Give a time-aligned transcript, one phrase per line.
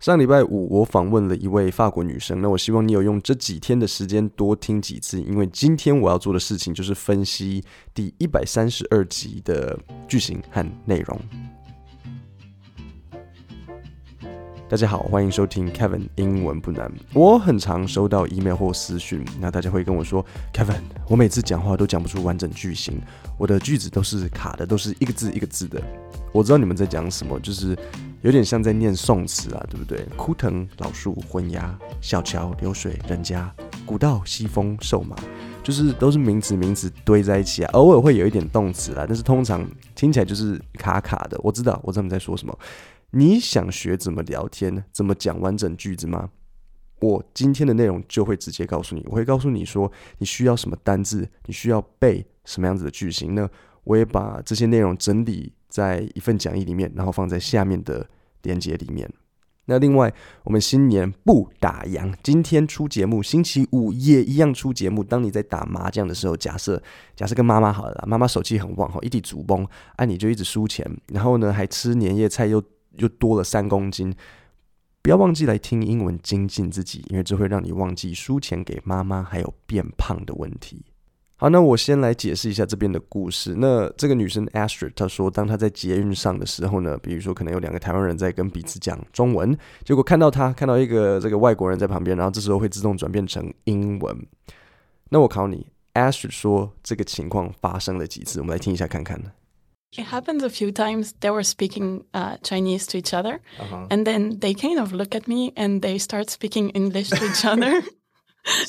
[0.00, 2.40] 上礼拜五，我访问了一位法国女生。
[2.40, 7.62] 那我希望你有用这几天的时间多听几次，因为今天我要做的事情就是分析
[7.92, 9.78] 第一百三十二集的
[10.08, 11.20] 句型和内容。
[14.70, 16.90] 大家好，欢迎收听 Kevin 英文不难。
[17.12, 20.24] 我很常收到 email 或私讯，那大家会跟我说
[20.54, 20.80] ，Kevin，
[21.10, 22.98] 我每次讲话都讲不出完整句型，
[23.36, 25.78] 我的句子都是卡的，都是一个字一个字的。
[26.32, 27.76] 我知道你们在讲什么，就是。
[28.22, 30.04] 有点像在念宋词啊，对不对？
[30.16, 33.50] 枯藤老树昏鸦，小桥流水人家，
[33.86, 35.16] 古道西风瘦马，
[35.62, 37.70] 就是都是名词名词堆在一起啊。
[37.72, 41.40] 偶尔会有一点动词啦，但是通常听起来就是卡卡的。
[41.42, 42.58] 我知道，我知道你在说什么。
[43.12, 46.28] 你想学怎么聊天，怎么讲完整句子吗？
[47.00, 53.48] 我今天的内容就会直接告诉你，我会告诉你说你需要什么单字，你需要背什么样子的句型呢？
[53.84, 58.08] 我也把这些内容整理在一份讲义里面，然后放在下面的
[58.42, 59.10] 链接里面。
[59.66, 60.12] 那另外，
[60.42, 65.04] 我们新年不打烊，今天出节目，星期五也一样出节目。
[65.04, 66.82] 当你在打麻将的时候，假设
[67.14, 72.60] 假设跟妈妈好了，妈妈手气很旺哈，一地主崩，哎，你就一直输钱，然后呢还吃年夜菜又
[72.96, 74.12] 又多了三公斤，
[75.02, 80.84] 不要忘记来听英文精进自己，因为这会让你忘记输钱给妈妈还有变胖的问题。
[81.39, 83.53] 好，那我先来解释一下这边的故事。
[83.57, 94.15] 那这个女生 Astrid 她说，当她在捷运上的时候呢，比如说可能有两个台湾人在跟彼此讲中文，结果看到她看到一个这个外国人在旁边，然后这时候会自动转变成英文。
[95.09, 98.39] 那我考你，Astrid 说这个情况发生了几次？
[98.39, 99.21] 我们来听一下看看。
[99.91, 101.11] It happened a few times.
[101.19, 103.39] They were speaking uh, Chinese to each other,
[103.89, 107.45] and then they kind of look at me and they start speaking English to each
[107.45, 107.83] other.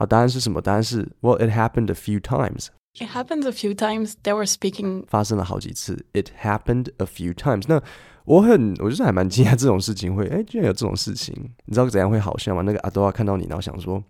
[0.00, 0.60] 好，答案是什么？
[0.60, 2.66] 答案是，Well, it happened a few times.
[2.98, 4.14] It happened a few times.
[4.22, 5.04] They were speaking.
[5.06, 6.06] 发生了好几次。
[6.12, 7.64] It happened a few times.
[7.68, 7.82] 那
[8.24, 11.34] 我很，我就是还蛮惊讶这种事情会，哎，居然有这种事情。
[11.66, 12.62] 你知道怎样会好笑吗？
[12.62, 14.02] 那个阿多亚看到你，然后想说，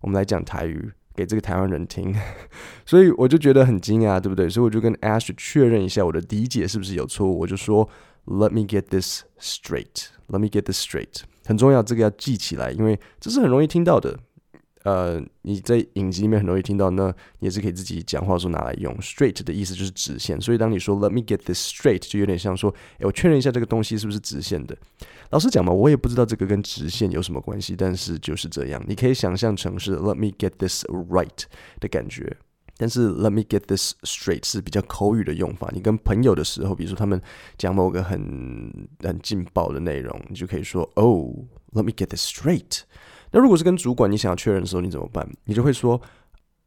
[0.00, 2.14] 我们来讲台语给这个台湾人听，
[2.84, 4.48] 所以我就觉得很惊讶，对不对？
[4.48, 7.38] 所以我就跟 Ash 确认一下我的理解是不是有错误。
[7.38, 7.88] 我就说，
[8.26, 10.08] Let me get this straight.
[10.28, 11.22] Let me get this straight.
[11.46, 14.18] 很重要，这个要记起来，因为这是很容易听到的。
[14.83, 18.95] 呃，你在影集里面很容易听到，那也是可以自己讲话的时候拿来用。
[18.97, 24.77] Straight 的意思就是直线，所以当你说 Let me get this straight，就有点像说，诶，我确认一下这个东西是不是直线的。
[25.31, 31.43] 老实讲嘛，我也不知道这个跟直线有什么关系，但是就是这样，你可以想象成是 Let me get this right
[31.79, 32.37] 的感觉。
[32.77, 35.69] 但是 Let me get this straight 是比较口语的用法。
[35.73, 37.21] 你跟朋友的时候，比如说他们
[37.57, 41.35] 讲某个很很劲爆的内容，你就可以说，Oh,
[41.73, 42.83] let me get this straight。
[43.32, 45.28] 那如果是跟主管你想要确认的时候，你怎么办？
[45.44, 46.00] 你就会说，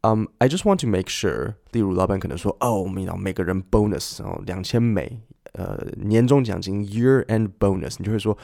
[0.02, 1.54] 嗯、um,，I just want to make sure。
[1.72, 5.20] 例如，老板可能说，哦，我们要每个人 bonus，然后两千美，
[5.54, 7.96] 呃，年终奖金 year end bonus。
[7.98, 8.36] 你就会说，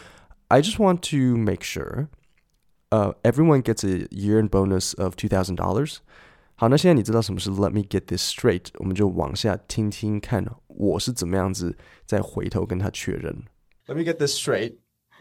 [0.48, 2.08] I just want to make sure，
[2.90, 5.98] 呃、uh,，everyone gets a year end bonus of two thousand dollars。
[6.56, 11.76] 好，那现在你知道什么是 Let me get this straight，我们就往下听听看，我是怎么样子
[12.06, 13.44] 再回头跟他确认。
[13.86, 14.76] Let me get this straight.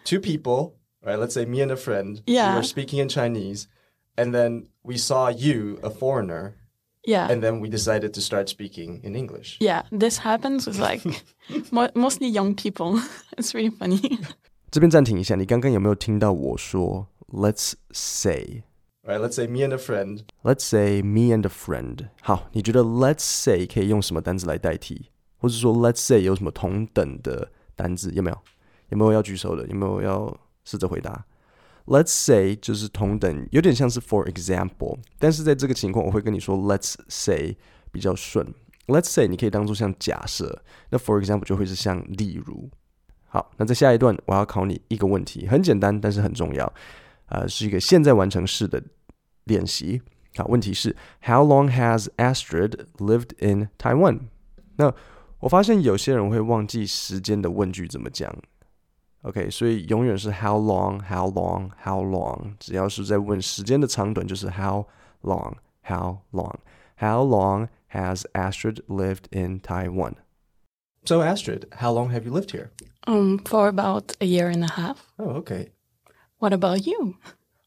[0.06, 0.74] Two people.
[1.08, 2.22] Right, let's say me and a friend.
[2.26, 2.54] Yeah.
[2.54, 3.68] We were speaking in Chinese,
[4.16, 6.56] and then we saw you, a foreigner.
[7.06, 7.28] Yeah.
[7.30, 9.58] And then we decided to start speaking in English.
[9.60, 11.02] Yeah, this happens with like
[11.94, 13.02] mostly young people.
[13.38, 14.20] It's really funny.
[14.72, 18.64] 这边暂停一下，你刚刚有没有听到我说 "Let's say"?
[19.04, 20.22] Right, let's say me and a friend.
[20.44, 22.08] Let's say me and a friend.
[22.22, 25.10] 好，你觉得 "Let's say" 可以用什么单词来代替？
[25.38, 28.14] 或者说 "Let's say" 有什么同等的单字？
[28.14, 28.38] 有没有？
[28.92, 29.68] 有没有要举手的？
[29.68, 30.40] 有没有要？
[30.69, 31.25] 试着回答
[31.87, 37.57] ，Let's say 就是同等，有点像是 For example，但是在这个情况，我会跟你说 Let's say
[37.91, 38.53] 比较顺。
[38.87, 42.69] Let's say 你可以当做像假设，那 For example 就会是像例如。
[43.29, 46.71] 好，那在下一段我要考你一个问题，很简单，但是很重要，
[47.31, 48.83] 呃，是一个现在完成式的
[49.45, 50.03] 练习。
[50.37, 54.21] 好，问题是 How long has Astrid lived in Taiwan？
[54.77, 54.95] 那
[55.41, 58.31] 我发现有些人会忘记时间的问句怎么讲。
[59.22, 61.02] OK，所以永远是 How long?
[61.02, 61.72] How long?
[61.82, 62.56] How long?
[62.60, 64.86] 只要是在问时间的长短，就是 How
[65.22, 65.56] long?
[65.84, 66.56] How long?
[66.98, 70.16] How long has Astrid lived in Taiwan?
[71.06, 72.72] So Astrid, how long have you lived here?
[73.06, 74.98] Um, for about a year and a half.
[75.18, 75.72] Oh, okay.
[76.40, 77.16] What about you?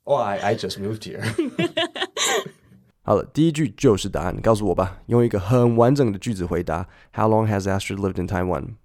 [0.04, 1.22] Oh, I I just moved here.
[3.02, 6.88] 好了，第一句就是答案，告诉我吧，用一个很完整的句子回答。
[7.12, 8.76] How long has Astrid lived in Taiwan?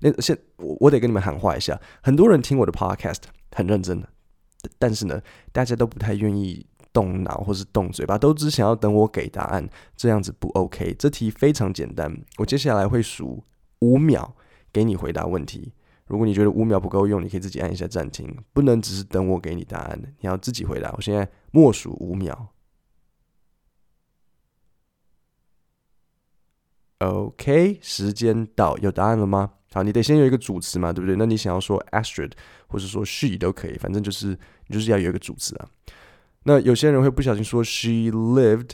[0.00, 4.08] 那现我我得跟你们喊话一下，很多人听我的 podcast 很认真的，
[4.78, 5.20] 但是呢，
[5.52, 10.94] 大家都不太愿意动脑或是动嘴巴，都只想要等我给答案，这样子不 OK。
[10.98, 13.44] 这题非常简单，我接下来会数
[13.80, 14.34] 五秒
[14.72, 15.72] 给你回答问题，
[16.06, 20.90] 如果你觉得五秒不够用，你可以自己按一下暂停，不能只是等我给你答案，你要自己回答。
[20.96, 22.48] 我现在默数五秒。
[27.00, 29.52] OK，时间到，有答案了吗？
[29.72, 31.16] 好，你得先有一个主词嘛，对不对？
[31.16, 32.32] 那你想要说 Astrid，
[32.68, 34.28] 或者说 she 都可以，反正就是
[34.68, 35.68] 你就是要有一个主词啊。
[36.44, 38.70] 那有些人会不小心说 she lived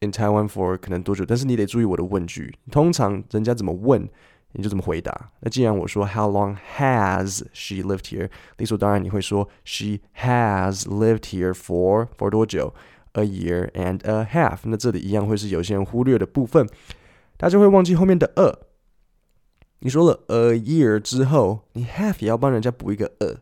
[0.00, 4.08] in Taiwan for 可能多久，但是你得注意我的问句，通常人家怎么问
[4.52, 5.32] 你就怎么回答。
[5.40, 8.30] 那既然我说 How long has she lived here？
[8.56, 12.72] 理所当然你会说 she has lived here for for 多久
[13.12, 14.60] ？A year and a half。
[14.62, 16.66] 那这里一样会是有些人忽略的部分。
[17.36, 18.67] 大家会忘记后面的 a。
[19.80, 23.36] 你说了 a year 之后，你 half 也要帮人家补一个 a。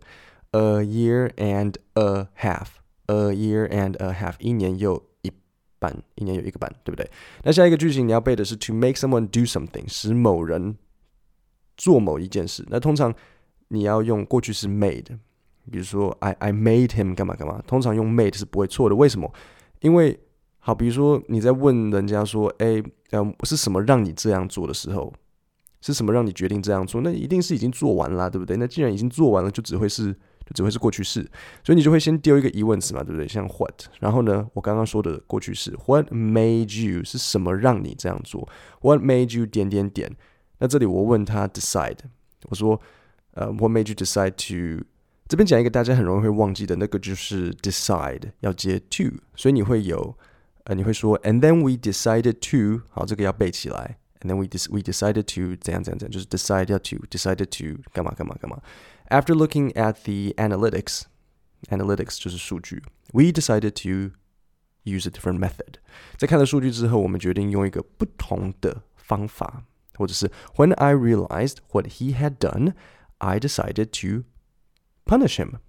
[0.52, 5.30] a year and a half，a year and a half，一年又一
[5.78, 7.10] 半，一年又一个半，对不对？
[7.42, 10.76] 那下一个句型你要背的是 to make someone do something，使某人
[11.76, 12.64] 做某一件事。
[12.68, 13.14] 那通常
[13.68, 15.04] 你要用过去式 made，
[15.70, 18.96] 比如说 I I made him 干嘛干嘛，通常用 made 是不会错的。
[18.96, 19.30] 为什么？
[19.80, 20.18] 因为
[20.58, 25.12] 好，比如说你在问人家说，哎，嗯，是什么让你这样做的时候，
[25.80, 27.00] 是什么让你决定这样做？
[27.00, 28.56] 那一定是已经做完了，对不对？
[28.56, 31.22] 那既然已经做完了，就只会是就只会是过去式，
[31.62, 33.28] 所以你就会先丢一个疑问词嘛，对不对？
[33.28, 38.48] 像 what，然后呢，我刚刚说的过去式 what made you 是什么让你这样做
[38.80, 40.16] ？What made you 点点点？
[40.58, 41.98] 那这里我问他 decide，
[42.44, 42.80] 我说，
[43.34, 44.84] 呃，What made you decide to？
[45.28, 50.16] 这边讲一个大家很容易会忘记的那个就是 decide 要接 to，所以你会有。
[50.68, 53.98] 呃，你会说，and then we decided to，好，这个要背起来。
[54.25, 58.61] and then we des we decided to 怎样怎样怎样，就是 decide 要 to，decided to 干嘛干嘛干嘛。
[59.09, 62.83] After looking at the analytics，analytics 就是数据，
[63.13, 64.15] we decided to
[64.83, 65.75] use a different method。
[66.17, 69.63] 在看了数据之后，我们决定用一个不同的方法，
[69.95, 72.73] 或者是 When I realized what he had done,
[73.17, 74.23] I decided to
[75.05, 75.59] punish him.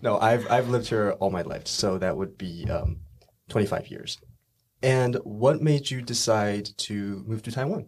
[0.00, 3.00] No, I've I've lived here all my life, so that would be um
[3.48, 4.16] twenty five years.
[4.82, 7.86] And what made you decide to move to Taiwan?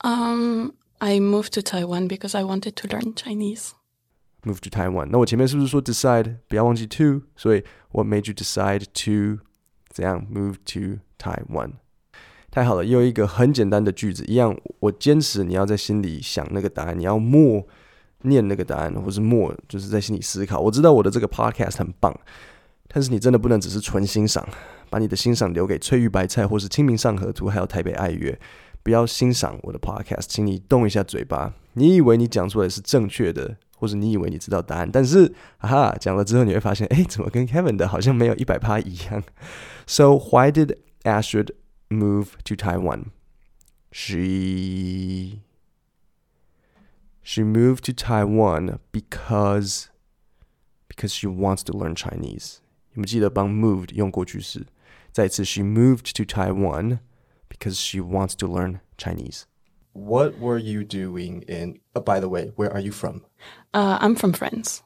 [0.00, 3.72] Um, I moved to Taiwan because I wanted to learn Chinese.
[4.44, 5.08] Move to Taiwan.
[5.10, 7.22] 那我前面是不是说 decide 不要忘记 to？
[7.36, 9.42] 所以 what made you decide to
[9.88, 11.72] 怎样 move to Taiwan？
[12.50, 14.56] 太好了，又一个很简单的句子，一样。
[14.80, 17.66] 我坚持你要在心里想那个答案，你要默
[18.22, 20.60] 念那个答案，或是默就是在心里思考。
[20.60, 22.14] 我知道我的这个 podcast 很棒，
[22.86, 24.46] 但是你真的不能只是纯欣赏。
[24.89, 28.39] 把你的欣赏留给翠玉白菜，或是清明上河图，还有台北爱乐。
[28.81, 31.53] 不要欣赏我的 podcast，请你动一下嘴巴。
[31.73, 35.27] 你以为你讲出来是正确的，或者你以为你知道答案，但是
[35.57, 39.21] 哈哈，讲了之后你会发现，哎，怎么跟 Kevin 的好像没有一百趴一样
[39.85, 41.49] ？So why did Astrid
[41.89, 43.07] move to Taiwan?
[43.91, 45.41] She
[47.21, 49.87] she moved to Taiwan because
[50.87, 52.57] because she wants to learn Chinese。
[52.93, 54.65] 你们记得帮 moved 用过去式。
[55.18, 56.98] 再次，she moved to Taiwan
[57.48, 59.42] because she wants to learn Chinese.
[59.92, 61.78] What were you doing in?
[61.94, 63.22] Uh, by the way, where are you from?
[63.72, 64.80] Uh, I'm from France.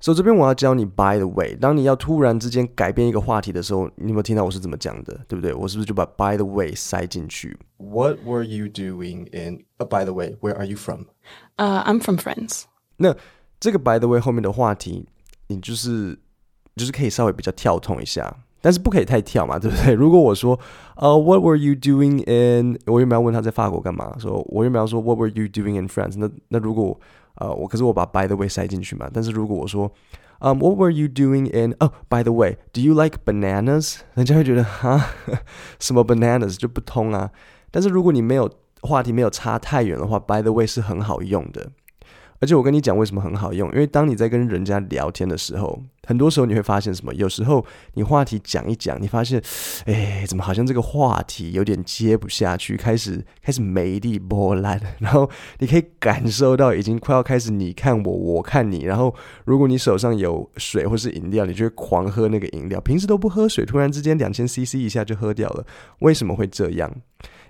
[0.00, 1.54] So 这边我要教你 by the way。
[1.54, 5.20] 当你要突然之间改变一个话题的时候，你有没有听到我是怎么讲的？
[5.28, 5.52] 对不对？
[5.52, 7.56] 我是不是就把 by the way 塞进去？
[7.76, 9.64] What were you doing in?
[9.78, 11.06] Uh, by the way, where are you from?
[11.56, 12.64] Uh, I'm from France.
[12.96, 13.14] 那
[13.60, 15.06] 这个 by the way 后面的话题，
[15.46, 16.18] 你就是
[16.74, 18.34] 就是可以稍微比较跳通一下。
[18.61, 19.93] 但是不可以太跳嘛，对不对？
[19.93, 20.59] 如果我说，
[20.95, 22.77] 呃、uh,，What were you doing in？
[22.85, 26.15] 我原本要问他在法国干嘛，说我原本要说 What were you doing in France？
[26.17, 26.99] 那那如果
[27.35, 29.09] 呃我可是我把 By the way 塞进去嘛？
[29.13, 29.91] 但是如果我说，
[30.39, 31.73] 嗯、um,，What were you doing in？
[31.79, 33.97] 哦、oh,，By the way，Do you like bananas？
[34.15, 35.05] 人家会觉得哈，
[35.79, 37.31] 什么 bananas 就不通啊。
[37.71, 38.49] 但是如果你没有
[38.81, 41.71] 话题没有差太远的话，By the way 是很好用的。
[42.39, 47.13] 而且我跟你讲为什么很好用，因为当你在跟人家聊天的时候，很多时候你会发现什么？
[47.15, 47.65] 有时候
[47.95, 49.41] 你话题讲一讲，你发现，
[49.85, 55.29] 哎，怎么好像这个话题有点接不下去，开始开始没力波澜，然后
[55.59, 59.13] 你可以感受到已经快要开始你看我，我看你，然后
[59.45, 65.65] 如果你手上有水或是饮料，你就会狂喝那个饮料，平时都不喝水，突然之间两千 CC 一下就喝掉了，
[65.99, 66.93] 为什么会这样？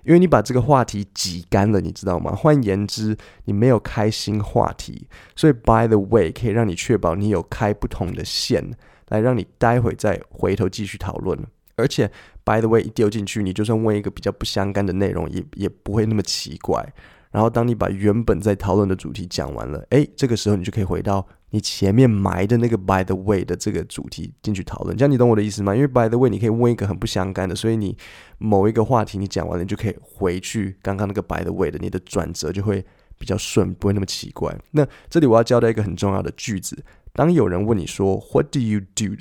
[0.08, 2.34] 因为你把这个话题挤干了，你知道吗？
[2.34, 8.72] 换言之，你没有开新话题，所以 by the way 可以让你确保你有开不同的线，
[9.10, 11.38] 来让你待会再回头继续讨论。
[11.76, 12.10] 而且
[12.46, 16.94] by the way 一丢进去，你就算问一个比较不相干的内容，也也不会那么奇怪。
[17.30, 21.28] 然后当你把原本在讨论的主题讲完了，诶，这个时候你就可以回到。
[21.52, 25.74] 你前面埋的那个 by the way 的这个主题进去讨论，这样你懂我的意思吗？
[25.74, 27.98] 因为 by the way 你可以问一个很不相干的，所以你
[28.38, 32.86] 某一个话题你讲完了，你就可以回去刚刚那个 by the way 的，你的转折就会
[33.18, 34.54] 比较顺，不会那么奇怪。
[34.72, 39.16] 那这里我要交代一个很重要的句子：当有人问你说 “What do you do”，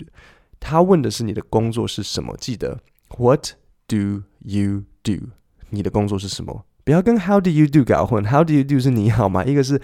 [0.59, 2.37] 他问的是你的工作是什么。
[2.39, 2.81] 记得
[3.17, 3.53] “What
[3.87, 5.29] do you do”，
[5.71, 6.65] 你的工作是什么？
[6.85, 8.25] 不要跟 “How do you do” 搞混。
[8.25, 9.45] “How do you do” 是你好吗？
[9.45, 9.81] 一个是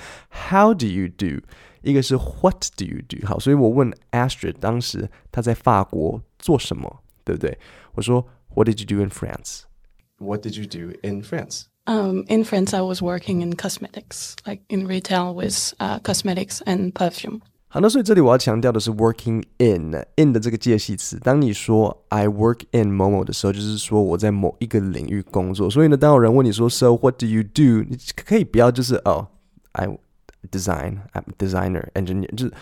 [0.51, 1.43] “How do you do”，
[1.82, 3.26] 一个是 “What do you do”。
[3.28, 7.58] 好，所以我问 Astrid 当时他在法国做什么，对不对？
[7.94, 9.62] 我说 “What did you do in France？”
[10.20, 11.66] What did you do in France?
[11.86, 16.92] Um, in France, I was working in cosmetics, like in retail with uh, cosmetics and
[16.92, 17.40] perfume.
[17.70, 21.20] 好，那所以这里我要强调的是 working in in 的这个介系词。
[21.20, 25.70] 当你说 I work in 某某的时候，就是说我在某一个领域工作。
[25.70, 27.86] 所以呢，当有人问你说 So what do you do？
[27.88, 29.28] 你可以不要就是哦，
[29.74, 29.88] I
[30.52, 32.34] design, I'm a designer, engineer。
[32.36, 32.54] 就是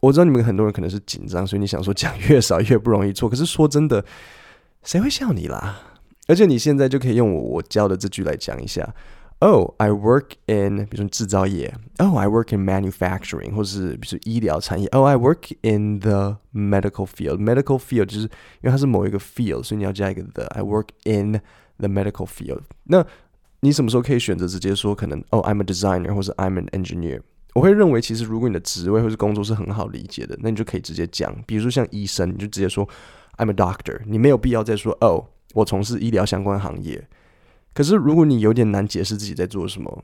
[0.00, 3.28] 我知道你们很多人可能是紧张，所以你想说讲越少越不容易错。
[3.28, 4.04] 可是说真的，
[4.82, 5.80] 谁会笑你啦？
[6.28, 8.94] 而且你现在就可以用我我教的这句来讲一下。
[9.40, 11.74] Oh, I work in，比如说制造业。
[11.98, 14.86] Oh, I work in manufacturing，或是比如说医疗产业。
[14.90, 17.38] Oh, I work in the medical field.
[17.38, 18.28] Medical field 就是因
[18.62, 21.40] 为它是某一个 field，所以你要加一个 the。I work in
[21.78, 22.60] the medical field。
[22.84, 23.04] 那
[23.58, 25.20] 你什么时候可以选择直接说可能？
[25.30, 27.22] Oh, I'm a designer，或是 I'm an engineer。
[27.57, 31.35] 我会认为其实如果你的职位或是工作是很好理解的，那你就可以直接讲。
[31.47, 32.87] 比如说像医生，你就直接说
[33.37, 33.99] I'm a doctor。
[34.05, 35.25] 你没有必要再说哦。
[35.55, 37.07] 我从事医疗相关行业，
[37.73, 40.03] 可是如果你有点难解释自己在做什么，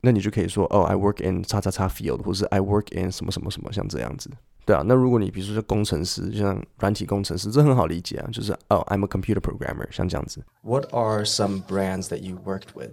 [0.00, 4.28] 那你就可以说哦，I work in 叉叉叉 field，或是 I work in 什么什么什么，像这样子，
[4.64, 4.82] 对啊。
[4.84, 10.42] 那如果你比如说是工程师，就像软体工程师，这很好理解啊，就是哦，I'm a computer programmer，像这样子。
[10.62, 12.90] What are some brands that you worked with?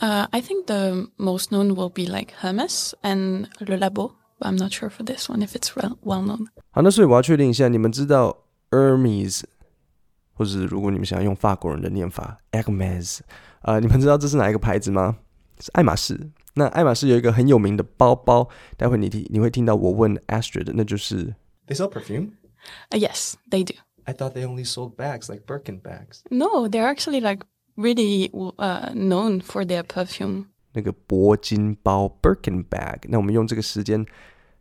[0.00, 4.12] Uh, I think the most known will be like Hermes and Le Labo.
[4.38, 6.48] But I'm not sure for this one if it's well well known.
[6.70, 9.44] 好，那所以我要确定一下，你们知道 Hermes？
[10.34, 13.20] 或是如果你们想要用法国人的念法，Hermès，
[13.62, 15.16] 啊，你们知道这是哪一个牌子吗？
[15.58, 16.30] 是爱马仕。
[16.52, 18.46] 那爱马仕有一个很有名的包包，
[18.76, 21.34] 待会你听你会听到我问 Astrid，那就是
[21.66, 22.32] They sell perfume?
[22.90, 23.74] Uh, yes, they do.
[24.04, 26.20] I thought they only sold bags like Birkin bags.
[26.28, 30.45] No, they're actually like really uh, known for their perfume.
[30.73, 32.99] 那个铂金包 Birkin bag。
[33.09, 34.05] 那我们用这个时间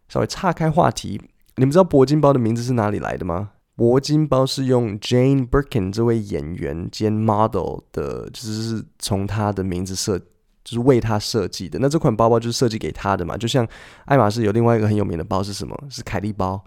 [0.08, 1.20] 稍微岔开话题，
[1.56, 3.52] 你们知道铂金包的名字是哪里来的吗？
[3.76, 11.78] 铂金包是用 Jane Birkin 这位演员兼 model 的，就是从他的名字设，就是为他设计的。
[11.78, 13.66] 那这款包包就是设计给他的嘛，就像
[14.04, 15.74] 爱马仕有另外一个很有名的包是什么？
[15.88, 16.62] 是凯利包，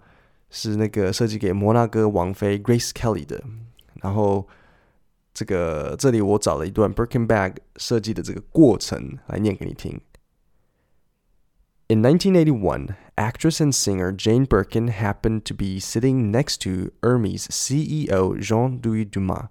[0.50, 3.40] 是那个设计给摩纳哥王妃 Grace Kelly 的。
[4.02, 4.48] 然后
[5.33, 10.01] 这个这里我找了一段 Birkin bag 设计的这个过程来念给你听。
[11.91, 19.05] In 1981, actress and singer Jane Birkin happened to be sitting next to Hermes CEO Jean-Louis
[19.05, 19.47] Dumas.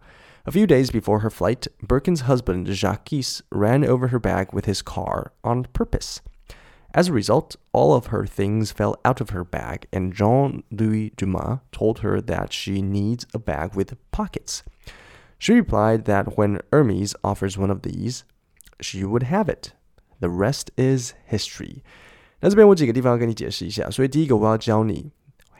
[0.46, 4.82] A few days before her flight, Birkin's husband Jacques ran over her bag with his
[4.82, 6.20] car on purpose.
[6.94, 11.58] As a result, all of her things fell out of her bag, and Jean-Louis Dumas
[11.72, 14.62] told her that she needs a bag with pockets.
[15.42, 18.22] She replied that when Hermes offers one of these,
[18.80, 19.70] she would have it.
[20.20, 21.82] The rest is history.
[22.40, 25.12] 那这边我几个地方要跟你解释一下，所以第一个我要教你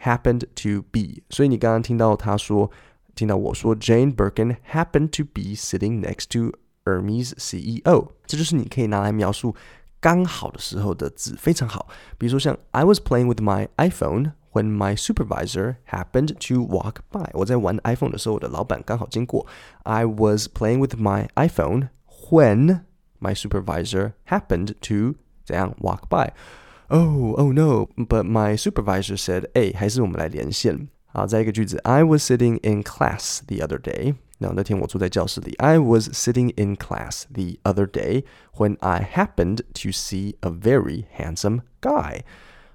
[0.02, 2.70] happened to be，所以你刚刚听到他说，
[3.14, 6.52] 听到我说 Jane Birkin happened to be sitting next to
[6.84, 9.54] Hermes CEO，这就是你可以拿来描述
[10.00, 11.88] 刚好的时候的字，非常好。
[12.16, 19.46] 比如说像 I was playing with my iPhone when my supervisor happened to walk by，我在玩 iPhone 的时候，我的老板刚好经过。
[19.82, 21.88] I was playing with my iPhone
[22.30, 22.80] when
[23.20, 27.88] my supervisor happened to 怎样 walk by。Oh, oh no!
[27.96, 30.88] But my supervisor said, 哎，还是我们来连线。
[31.06, 34.14] 好，再一个句子，I was sitting in class the other day。
[34.38, 41.62] 那那天我坐在教室里，I was sitting in class the other day when I happened to see a very handsome
[41.80, 42.20] guy。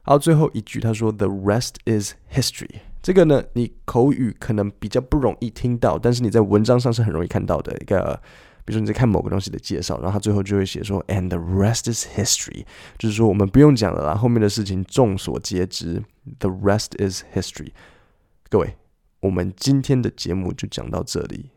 [0.08, 2.76] 好，最后一句，他说，The rest is history。
[3.02, 8.18] 这个呢，你口语可能比较不容易听到，但是你在文章上是很容易看到的一个。
[8.64, 12.64] 比如说你在看某个东西的介绍，然后他最后就会写说，and the rest is history，
[12.96, 16.02] 就是说我们不用讲了啦，后面的事情众所皆知
[16.38, 17.72] ，the rest is history。
[18.48, 18.76] 各位，
[19.20, 21.50] 我们今天的节目就讲到这里。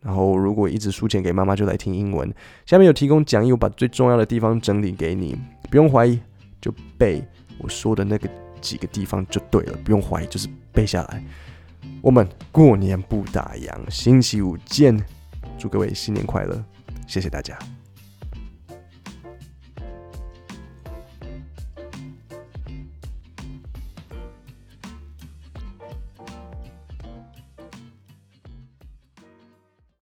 [0.00, 2.34] 然后如果一直输钱给妈妈，就来听英文。
[2.64, 5.36] 下面有提供讲义，我把最重要的地方整理给你，
[5.70, 6.18] 不用怀疑，
[6.58, 7.22] 就背
[7.58, 8.28] 我说的那个
[8.60, 11.22] 几个地方就对了，不用怀疑，就是背下来。
[12.02, 14.98] 我们过年不打烊，星期五见。
[15.58, 16.64] 祝各位新年快乐，
[17.06, 17.58] 谢谢大家。